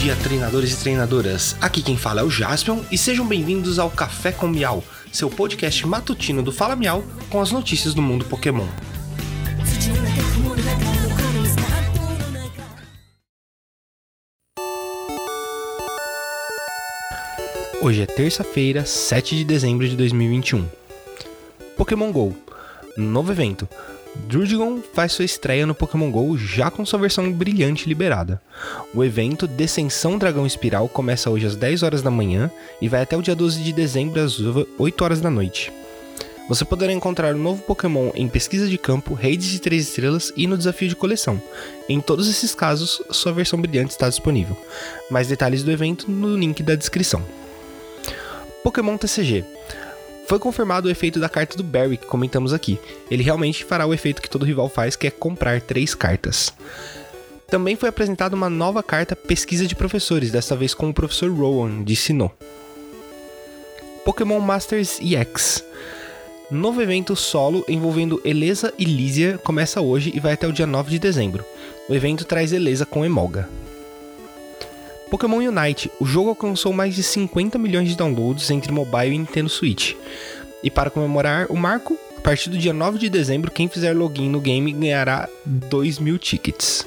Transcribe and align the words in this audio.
dia, 0.00 0.16
treinadores 0.16 0.72
e 0.72 0.76
treinadoras. 0.78 1.54
Aqui 1.60 1.82
quem 1.82 1.94
fala 1.94 2.22
é 2.22 2.24
o 2.24 2.30
Jaspion 2.30 2.80
e 2.90 2.96
sejam 2.96 3.26
bem-vindos 3.26 3.78
ao 3.78 3.90
Café 3.90 4.32
com 4.32 4.48
Miau, 4.48 4.82
seu 5.12 5.28
podcast 5.28 5.86
matutino 5.86 6.42
do 6.42 6.50
Fala 6.50 6.74
Miau 6.74 7.04
com 7.28 7.38
as 7.38 7.52
notícias 7.52 7.92
do 7.92 8.00
mundo 8.00 8.24
Pokémon. 8.24 8.66
Hoje 17.82 18.00
é 18.00 18.06
terça-feira, 18.06 18.86
7 18.86 19.36
de 19.36 19.44
dezembro 19.44 19.86
de 19.86 19.96
2021. 19.96 20.66
Pokémon 21.76 22.10
GO, 22.10 22.34
novo 22.96 23.32
evento. 23.32 23.68
Druddigon 24.14 24.80
faz 24.92 25.12
sua 25.12 25.24
estreia 25.24 25.66
no 25.66 25.74
Pokémon 25.74 26.10
GO 26.10 26.36
já 26.36 26.70
com 26.70 26.84
sua 26.84 26.98
versão 26.98 27.32
brilhante 27.32 27.88
liberada. 27.88 28.40
O 28.94 29.04
evento 29.04 29.46
Descensão 29.46 30.18
Dragão 30.18 30.46
Espiral 30.46 30.88
começa 30.88 31.30
hoje 31.30 31.46
às 31.46 31.56
10 31.56 31.82
horas 31.82 32.02
da 32.02 32.10
manhã 32.10 32.50
e 32.80 32.88
vai 32.88 33.02
até 33.02 33.16
o 33.16 33.22
dia 33.22 33.34
12 33.34 33.62
de 33.62 33.72
dezembro 33.72 34.20
às 34.20 34.38
8 34.78 35.04
horas 35.04 35.20
da 35.20 35.30
noite. 35.30 35.72
Você 36.48 36.64
poderá 36.64 36.92
encontrar 36.92 37.32
o 37.32 37.38
um 37.38 37.42
novo 37.42 37.62
Pokémon 37.62 38.10
em 38.12 38.28
pesquisa 38.28 38.68
de 38.68 38.76
campo, 38.76 39.14
raids 39.14 39.46
de 39.46 39.60
3 39.60 39.86
estrelas 39.86 40.32
e 40.36 40.48
no 40.48 40.58
desafio 40.58 40.88
de 40.88 40.96
coleção. 40.96 41.40
Em 41.88 42.00
todos 42.00 42.28
esses 42.28 42.56
casos, 42.56 43.00
sua 43.10 43.32
versão 43.32 43.60
brilhante 43.60 43.92
está 43.92 44.08
disponível. 44.08 44.56
Mais 45.08 45.28
detalhes 45.28 45.62
do 45.62 45.70
evento 45.70 46.10
no 46.10 46.36
link 46.36 46.60
da 46.64 46.74
descrição. 46.74 47.22
Pokémon 48.64 48.96
TCG 48.98 49.44
foi 50.30 50.38
confirmado 50.38 50.86
o 50.86 50.90
efeito 50.92 51.18
da 51.18 51.28
carta 51.28 51.56
do 51.56 51.64
Barry 51.64 51.96
que 51.96 52.06
comentamos 52.06 52.52
aqui. 52.52 52.78
Ele 53.10 53.20
realmente 53.20 53.64
fará 53.64 53.84
o 53.84 53.92
efeito 53.92 54.22
que 54.22 54.30
todo 54.30 54.44
rival 54.44 54.68
faz, 54.68 54.94
que 54.94 55.08
é 55.08 55.10
comprar 55.10 55.60
três 55.60 55.92
cartas. 55.92 56.54
Também 57.48 57.74
foi 57.74 57.88
apresentada 57.88 58.36
uma 58.36 58.48
nova 58.48 58.80
carta 58.80 59.16
Pesquisa 59.16 59.66
de 59.66 59.74
Professores, 59.74 60.30
desta 60.30 60.54
vez 60.54 60.72
com 60.72 60.88
o 60.88 60.94
professor 60.94 61.28
Rowan, 61.32 61.82
de 61.82 61.96
Sinnoh. 61.96 62.30
Pokémon 64.04 64.38
Masters 64.38 65.00
EX. 65.00 65.64
Novo 66.48 66.80
evento 66.80 67.16
solo 67.16 67.64
envolvendo 67.66 68.22
Elesa 68.24 68.72
e 68.78 68.84
Lísia 68.84 69.36
começa 69.38 69.80
hoje 69.80 70.12
e 70.14 70.20
vai 70.20 70.34
até 70.34 70.46
o 70.46 70.52
dia 70.52 70.64
9 70.64 70.92
de 70.92 71.00
dezembro. 71.00 71.44
O 71.88 71.94
evento 71.94 72.24
traz 72.24 72.52
Elesa 72.52 72.86
com 72.86 73.04
Emolga. 73.04 73.48
Pokémon 75.10 75.38
Unite, 75.38 75.90
o 75.98 76.06
jogo 76.06 76.28
alcançou 76.28 76.72
mais 76.72 76.94
de 76.94 77.02
50 77.02 77.58
milhões 77.58 77.88
de 77.88 77.96
downloads 77.96 78.48
entre 78.48 78.70
mobile 78.70 79.16
e 79.16 79.18
Nintendo 79.18 79.48
Switch. 79.48 79.94
E 80.62 80.70
para 80.70 80.88
comemorar 80.88 81.48
o 81.50 81.56
marco, 81.56 81.98
a 82.16 82.20
partir 82.20 82.48
do 82.48 82.56
dia 82.56 82.72
9 82.72 82.96
de 82.96 83.10
dezembro, 83.10 83.50
quem 83.50 83.68
fizer 83.68 83.92
login 83.92 84.28
no 84.28 84.40
game 84.40 84.70
ganhará 84.72 85.28
2 85.44 85.98
mil 85.98 86.16
tickets. 86.16 86.86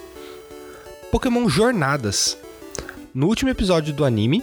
Pokémon 1.12 1.50
Jornadas. 1.50 2.38
No 3.14 3.28
último 3.28 3.52
episódio 3.52 3.94
do 3.94 4.06
anime, 4.06 4.42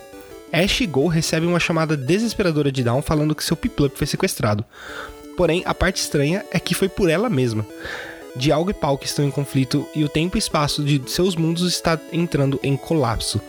Ash 0.52 0.82
e 0.82 0.86
Go 0.86 1.06
recebem 1.06 1.48
uma 1.48 1.58
chamada 1.58 1.96
desesperadora 1.96 2.70
de 2.70 2.84
Dawn 2.84 3.00
falando 3.00 3.34
que 3.34 3.42
seu 3.42 3.56
Piplup 3.56 3.96
foi 3.96 4.06
sequestrado. 4.06 4.62
Porém, 5.38 5.62
a 5.64 5.72
parte 5.72 5.96
estranha 5.96 6.44
é 6.50 6.60
que 6.60 6.74
foi 6.74 6.88
por 6.88 7.08
ela 7.08 7.30
mesma 7.30 7.64
de 8.36 8.52
Algo 8.52 8.70
e 8.70 8.74
Pau 8.74 8.96
que 8.96 9.06
estão 9.06 9.24
em 9.24 9.30
conflito 9.30 9.86
e 9.94 10.04
o 10.04 10.08
tempo 10.08 10.36
e 10.36 10.38
espaço 10.38 10.82
de 10.84 11.02
seus 11.10 11.36
mundos 11.36 11.66
está 11.66 11.98
entrando 12.12 12.58
em 12.62 12.76
colapso. 12.76 13.40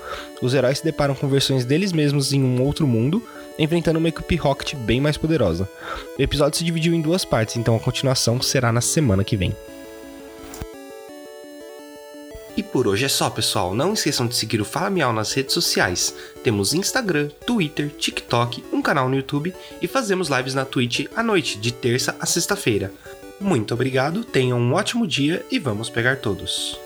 Os 0.42 0.54
heróis 0.54 0.80
se 0.80 0.84
deparam 0.84 1.16
com 1.16 1.28
versões 1.28 1.66
deles 1.66 1.92
mesmos 1.92 2.34
em 2.34 2.44
um 2.44 2.62
outro 2.64 2.88
mundo, 2.88 3.24
enfrentando 3.58 4.00
uma 4.00 4.10
equipe 4.10 4.36
Rocket 4.36 4.76
bem 4.76 5.00
mais 5.00 5.18
poderosa. 5.18 5.70
O 6.18 6.22
episódio 6.22 6.58
se 6.58 6.64
dividiu 6.64 6.94
em 6.94 7.02
duas 7.02 7.24
partes, 7.24 7.56
então 7.56 7.76
a 7.76 7.80
continuação 7.80 8.42
será 8.42 8.72
na 8.72 8.82
semana 8.82 9.24
que 9.24 9.38
vem. 9.38 9.56
E 12.56 12.62
por 12.62 12.86
hoje 12.86 13.06
é 13.06 13.10
só, 13.10 13.30
pessoal. 13.30 13.74
Não 13.74 13.94
esqueçam 13.94 14.28
de 14.28 14.36
seguir 14.36 14.60
o 14.60 14.66
Fala 14.66 14.90
Miau 14.90 15.14
nas 15.14 15.32
redes 15.32 15.54
sociais. 15.54 16.14
Temos 16.44 16.74
Instagram, 16.74 17.30
Twitter, 17.46 17.90
TikTok, 17.90 18.64
um 18.74 18.82
canal 18.82 19.08
no 19.08 19.16
YouTube 19.16 19.54
e 19.82 19.88
fazemos 19.88 20.28
lives 20.28 20.54
na 20.54 20.66
Twitch 20.66 21.08
à 21.16 21.24
noite, 21.24 21.58
de 21.58 21.72
terça 21.72 22.16
a 22.20 22.26
sexta-feira. 22.26 22.92
Muito 23.42 23.74
obrigado, 23.74 24.24
tenham 24.24 24.60
um 24.60 24.74
ótimo 24.74 25.08
dia 25.08 25.44
e 25.50 25.58
vamos 25.58 25.90
pegar 25.90 26.18
todos. 26.18 26.80